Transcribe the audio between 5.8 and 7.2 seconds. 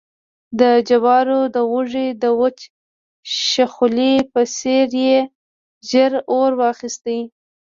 ژر اور واخیست